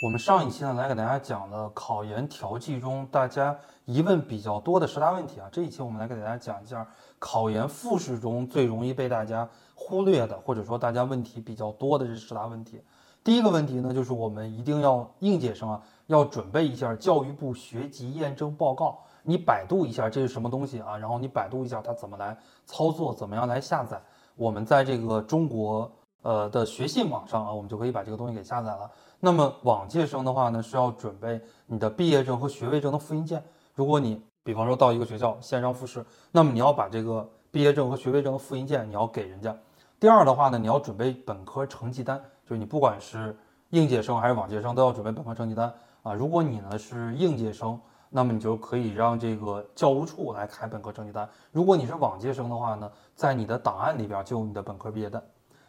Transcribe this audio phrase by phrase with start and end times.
[0.00, 5.48] 我们上一期呢，来给大家讲了考研调剂中大家疑问比较多的十大问题啊。
[5.50, 6.86] 这一期我们来给大家讲一下
[7.18, 12.80] 考研复试中最容易被大家忽略的，或者说大家问题比较多的这十大问题。
[13.24, 19.00] 第一个问题呢，就是我们一定要应届生啊，要准备一下教育部学籍验证报告。
[19.24, 20.96] 你百度一下这是什么东西啊？
[20.96, 24.00] 然后你百度一下它怎么来操作，怎么样来下载。
[24.36, 25.90] 我们在这个中国
[26.22, 28.88] 呃的学信网上啊，我们就可以把这个东西给下载了。
[29.20, 33.42] 那么往届生的话呢，是要准备你的毕业证和学位证的复印件。
[33.74, 39.56] 如果你比方说到一个学校线上复试，那么你要把这个毕业证和学位证的复印件你要给人家。
[39.98, 43.36] 第二的话呢，你要准备本科成绩单，就是你不管是
[43.70, 45.72] 应届生还是往届生都要准备本科成绩单
[46.02, 46.14] 啊。
[46.14, 47.78] 如果你呢是应届生，
[48.10, 51.28] 那么你就可以让这个教务处来开本科成绩单。
[51.50, 55.20] 如果你是往届生的话呢，在你的档案里边就有你的本科毕业单。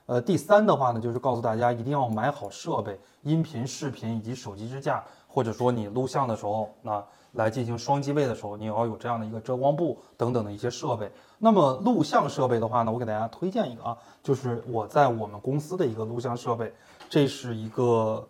[0.10, 11.12] 呃，第三的话呢，就是告诉大家一定要买好设备，音频、视频以及手机支架，或者说你录像的时候，那来进行双机位的时候，你要有这样的一个遮光布等等的一些设备。
[11.38, 16.74] 那么录像设备的话呢，我给大家推荐一个啊，就是我在我们公司的一个录像设备，
[17.08, 18.28] 这是一个，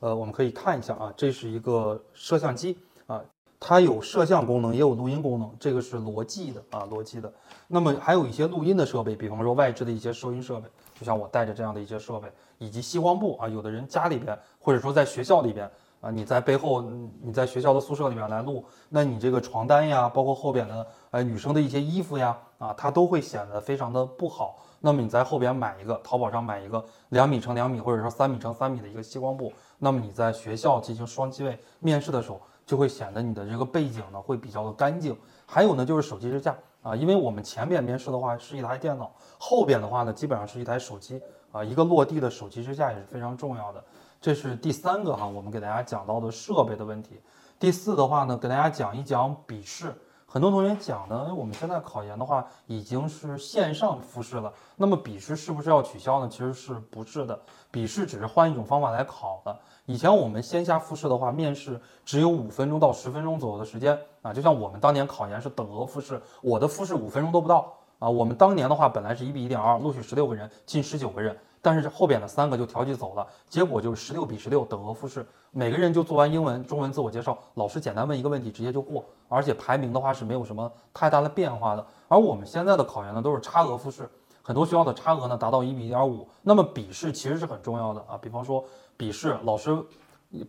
[0.00, 3.22] 呃，我们可以看一下啊，这是一个摄像机啊。
[3.60, 7.32] 它有摄像功能，也有录音功能，这个是罗技的啊，罗技的。
[7.72, 10.68] 那么还有一些录音的设备，比方说外置的一些收音设备，
[10.98, 13.48] 就像我带着这样的一些设备，以及吸光布啊。
[13.48, 16.82] 有的人家里边或者说在学校里边啊，你在背后，
[17.22, 24.58] 你在学校的宿舍里边来录，那你这个床单呀，包括后边的呃女生的一些衣服呀啊，它都会显得非常的不好。
[24.80, 32.40] 那么你在后边买一个，淘宝上买一个两米乘两米或者说三米乘三米的一个吸光布，那么你在学校进行双机位面试的时候。
[32.66, 35.16] 就会显得你的这个背景呢会比较的干净。
[35.44, 41.20] 还有呢，就是手机支架啊，因为我们前边面试的话是一台电脑，后边的话呢基本上是一台手机
[41.52, 43.84] 啊，一个落地的手机支架也是非常重要的。
[44.20, 47.20] 这是第三个哈，我们给大家讲到的设备的问题。
[47.58, 49.94] 第四的话呢，给大家讲一讲笔试。
[50.32, 56.28] 很多同学讲呢，我们现在考研的话已经是线上复试了，那么笔试是不是要取消呢？
[56.30, 57.36] 其实是不是的，
[57.68, 59.58] 笔试只是换一种方法来考的。
[59.86, 68.08] 以前我们线下复试的话，面试只有五分钟到十分钟左右的时间啊，就像我们当年考研是等额复试，我的复试五分钟都不到啊。
[68.08, 81.86] 我们当年的话本来是一比一点二，录取十六个人，进十九个人，但是后边的三个就调剂走了，结果就是十六比十六等额复试，每个人就做完英文、中文自我介绍，老师简单问一个问题，直接就过，而且排名的话是没有什么太大的变化的。
[82.08, 84.08] 而我们现在的考研呢，都是差额复试，
[84.42, 88.64] 很多学校的差额呢达到一比一点五，那么笔试其实是很重要的啊，比方说。
[88.96, 89.74] 笔试老师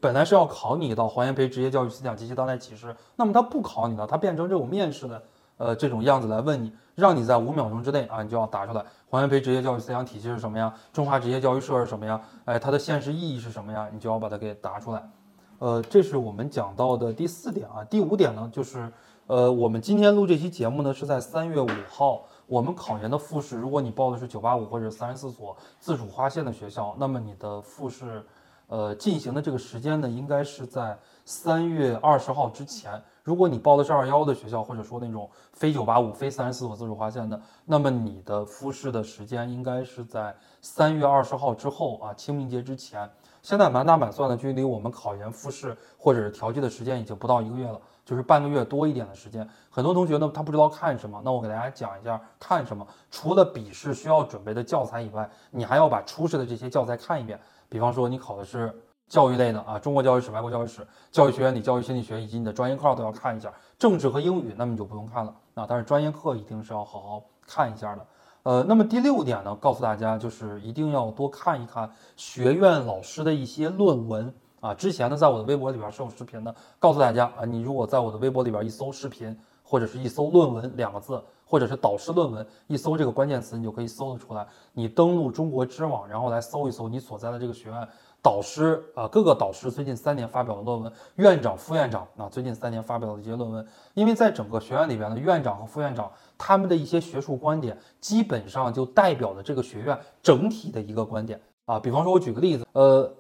[0.02, 5.24] 本来是要考你一道黄炎培职业教育思想及其当代启示，那么他不考你了，他变成这种面试的
[5.56, 6.70] 呃这种样子来问你，
[7.02, 10.72] 让你在五秒钟之内啊，你就要答出来黄炎培职业教育思想体系是什么呀？
[10.94, 12.22] 中华职业教育社是什么呀？
[12.46, 13.90] 哎，它的现实意义是什么呀？
[13.92, 15.10] 你就要把它给答出来。
[15.58, 17.84] 呃，这是我们讲到的第四点啊。
[17.90, 18.92] 第五点呢，就是
[19.26, 22.22] 呃，我们今天录这期节目呢是在三月五号。
[22.46, 28.24] 我们考研的复试，如果你报的是九八五或者三十四所自主划线的学校，那么你的复试。
[28.72, 33.04] 呃，进行的这个时间呢，应该是在三月二十号之前。
[33.22, 43.10] 如果你报的是二幺的学校，或者说那种非九八五、非三十四所自主划线的，那么你的复试的时间应该是在三月二十号之后啊，清明节之前。
[43.42, 49.48] 现在满打满算的，距离我们考研复试或者是调剂的时间已经不到一个月了，就是半个月多一点的时间。
[49.70, 52.86] 很多同学呢，他不知道看什么，那我给大家讲一下看什么。
[53.10, 57.40] 除了笔试需要准备的教材以外，你还要把初试的这些教材看一遍。
[57.70, 58.74] 比方说，你考的是
[59.08, 63.52] 教育类的啊，中国教育史、外国教育史、教育学原理、教育心理学，以及你的专业课都要看一下。
[63.80, 65.66] 政治和英语，那么你就不用看了啊。
[65.68, 68.06] 但是专业课一定是要好好看一下的。
[68.44, 74.74] 呃，那么第六点呢，告诉大家就是一定要多看一看学院老师的一些论文啊。
[74.74, 81.22] 之前呢，在我的微博里边是有视频的，告诉大家啊，你如果在我的微博里边一搜视频，或者是一搜论文两个字。
[81.52, 84.48] 或者是导师论文，一搜这个关键词，你就可以搜得出来。
[84.72, 87.86] 你登录中国知网，然后来搜一搜你所在的这个学院
[88.22, 93.68] 导师啊，各个导师最近三年发表的论文，院长、副院长啊，最近三年发表的一些论文。
[93.96, 101.78] 因为在整个学院里边的院长和副院长，他们的一些学术观点，基本上就代表了这个学院整体的一个观点啊。
[101.78, 103.12] 比方说，我举个例子，呃，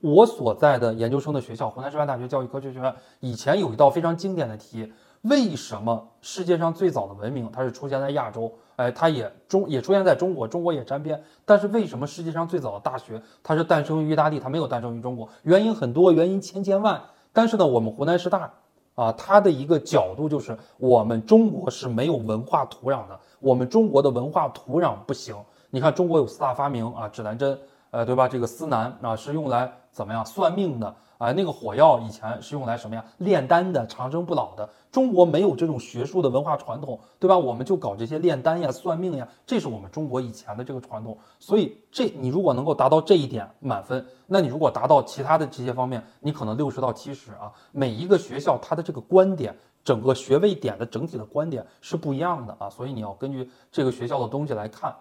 [0.00, 4.92] 我所在的研究生的学校湖南师范大学教育科学学院，以前有一道非常经典的题。
[5.22, 8.52] 为什么世界上最早的文明它是出现在亚洲？
[8.76, 11.20] 哎，它也中也出现在中国，中国也沾边。
[11.44, 15.28] 但是为什么世界上最早的大学它是诞生于意大利，它没有诞生于中国？
[15.42, 17.02] 原因很多，原因千千万。
[17.32, 18.48] 但是呢，我们湖南师大
[18.94, 25.34] 啊，它的一个角度就是我们中国是没有文化土壤的，我们中国的文化土壤不行。
[25.70, 27.58] 你看中国有四大发明啊，指南针，
[27.90, 28.28] 呃，对吧？
[28.28, 31.32] 这个司南啊是用来怎么样算命的啊？
[31.32, 33.04] 那个火药以前是用来什么呀？
[33.18, 34.68] 炼丹的，长生不老的。
[34.90, 37.36] 中国没有这种学术的文化传统，对吧？
[37.36, 41.16] 我们就搞这些炼丹呀、算命呀，这是我们中国以前的这个传统。
[41.38, 47.52] 所以这你如果能够达到这一点满分，那你如果达到其他的这些方面，你可能六十到七十啊。
[47.72, 49.54] 每一个学校它的这个观点，
[49.84, 52.70] 整个学位点的整体的观点是不一样的啊。
[52.70, 54.94] 所以你要根据这个学校的东西来看。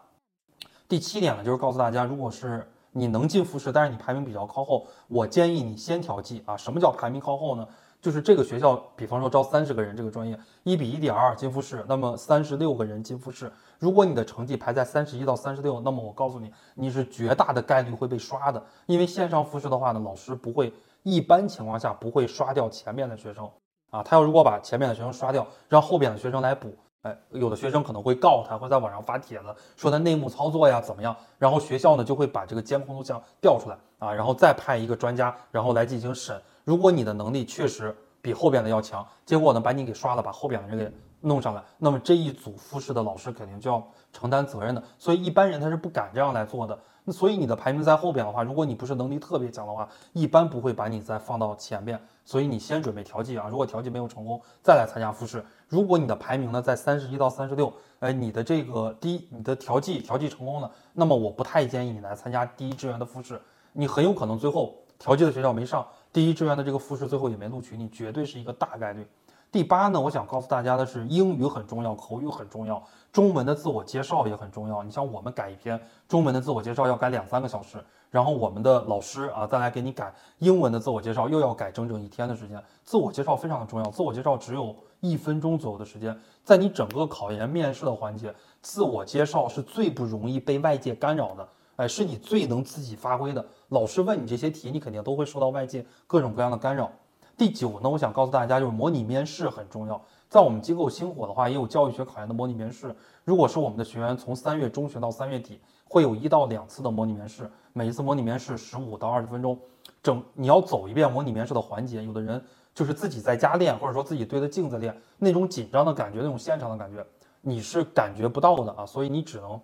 [0.89, 6.57] 第七点呢，就是告诉大家，如果是你能进复试，但是你排名比较靠后，我建议你先调剂啊。
[6.57, 7.67] 什么叫排名靠后呢？
[7.99, 13.51] 就是这个学校，比方说招三十个人，这个专业一比一点二进复试，那么三十六个人进复试。
[13.79, 18.63] 如果你的成绩排在三十一到三十六，那么我告诉你，你是绝大的概率会被刷的。
[18.85, 23.49] 因为线上复试的话呢，老师不会，一般情况下不会刷掉前面的学生
[23.89, 24.03] 啊。
[24.03, 26.75] 他要如果把前面的学生刷掉，让后边的学生来补。
[27.03, 31.15] 哎，有的学生可能会告他，会在网上发帖子说他内幕操作呀，怎么样？
[31.37, 36.41] 然后学校呢就会把这个监控录像调出来啊，然后再派一个专家，然后来进行审。
[36.63, 40.91] 如果你的能力确实比后边的要强，结果呢把你给刷了，把后边的人给
[41.21, 44.83] 弄上来，那么这一组复试的老师肯定就要承担责任的。
[44.97, 46.77] 所以一般人他是不敢这样来做的。
[47.09, 51.97] 那所以你的排名在后边的话，如果你不是能力特别强的话，一般不会把你再放到前边。
[52.25, 55.41] 所以你先准备调剂啊，如果调剂没有成功，再来参加复试。
[55.69, 69.07] 如果你的排名呢在三十一到三十六，哎，你的这个第一，你的调剂调剂成功了，那么我不太建议你来参加第一志愿的复试，你很有可能最后调剂的学校没上，第一志愿的这个复试最后也没录取你，绝对是一个大概率。
[69.51, 74.83] 第八呢，我想告诉大家的是，英语很重要，口语很重要，中文的自我介绍也很重要。
[74.83, 77.83] 你像我们改一篇中文的自我介绍要改两三个小时。
[78.09, 82.61] 然后我们的老师啊，再来给你改英文的自我介绍，又要改整整一天的时间。
[82.83, 93.45] 自我介绍非常的重要，自我介绍只有一分钟左右的时间，在你整个考研面试的环节，自我介绍是最不容易被外界干扰的，哎，是你最能自己发挥的。
[93.69, 96.89] 老师问你这些题，你肯定都会受到外界各种各样的干扰。
[97.37, 100.01] 第九呢，我想告诉大家，就是模拟面试很重要。
[100.27, 102.93] 在我们机构星火的话，也有教育学考研的模拟面试。
[103.23, 107.47] 如果是我们的学员，从三月中旬到三月底，会有一到两次的模拟面试。
[107.73, 109.55] 每一次模拟面试十五到二十分钟，
[110.01, 112.03] 整你要走一遍模拟面试的环节。
[112.03, 112.43] 有的人
[112.73, 117.05] 就是自己在家练，或者说自己对着镜子练，那种紧张的感觉，那种现场的感觉，
[117.41, 118.83] 你是感觉不到的啊。
[118.83, 119.61] 所以你只能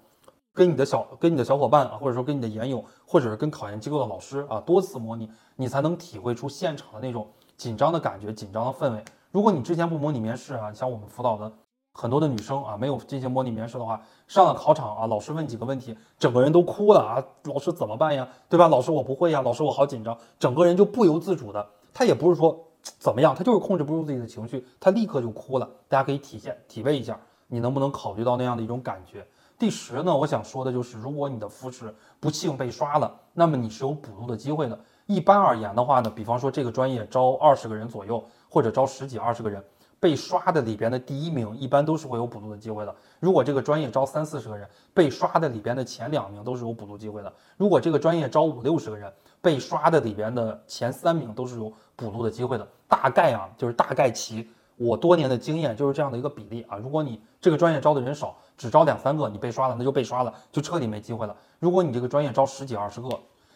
[0.53, 9.03] 跟你的小跟你的小伙伴啊，或者说跟你的研友，或者是跟考研机构的老师啊，多次模拟，你才能体会出现场的那种紧张的感觉、紧张的氛围。
[9.31, 11.51] 如果你之前不模拟面试啊，像我们辅导的。
[11.95, 18.27] 很多的女生啊，没有进行模拟面试的话，上了考场啊，老师问几个问题，整个人都哭了啊，老师怎么办呀？
[18.49, 18.67] 对吧？
[18.67, 22.59] 老师我不会呀，老师我好紧张，整个人就不由自主的，他也不是说
[22.97, 25.69] 怎么样，他就是控制不住自己的情绪，他立刻就哭了。
[25.87, 29.23] 大家可以体现体味一下，你能不能考虑到那样的一种感觉？
[29.59, 34.79] 第十呢，我想说的就是，如果你的复试不幸被刷了，那么你是有补录的机会的。
[35.05, 39.63] 一般而言的话呢，比方说这个专业招二十个人左右，或者招十几二十个人。
[39.99, 42.93] 被刷的里边的第一名，一般都是会有补录的机会的。
[43.21, 47.31] 如果这个专业招三四十个人，被刷的里边的前两名都是有补录机会的。
[47.55, 49.09] 如果这个专业招五六十个人，
[49.41, 52.67] 被刷的里边的前三名都是有补录的机会的。
[52.85, 54.45] 大概啊，就是大概其
[54.75, 56.75] 我多年的经验就是这样的一个比例啊。
[56.75, 61.33] 如果你这个专业招的人少，只招两三个，你被刷了，那就被刷了，就彻底没机会了。
[61.59, 63.07] 如果你这个专业招十几二十个，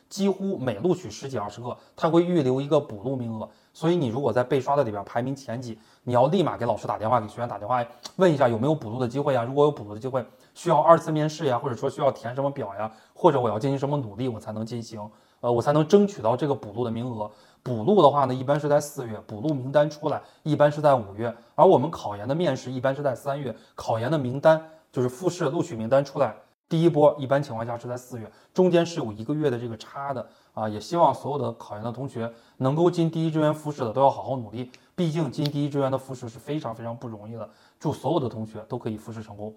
[0.10, 3.50] 几乎每录取十几二十个，他会预留一个补录名额。
[3.74, 7.86] 所以你如果在被刷的里边排名前几，你要立马给老师打电话，给学员打电话
[8.16, 9.44] 问一下有没有补录的机会呀？
[9.44, 15.00] 如果有补录的机会，需要二次面试呀，或者说需要填什么表呀，或者我要进行什么努力，我才能进行，
[15.42, 17.30] 呃，我才能争取到这个补录的名额。
[17.62, 24.60] 补录的话呢，一般是在四月，补录名单出来一般是在五月，而我们考研的面试一般是在三月，考研的名单
[24.92, 26.34] 就是复试录取名单出来。
[26.70, 39.56] 第一波一般情况下是在四月，中间是有一个月的这个差的啊，也希望所有的考研的同学能够进第一志愿复试的都要好好努力，毕竟进第一志愿的复试是非常非常不容易的，祝所有的同学都可以复试成功。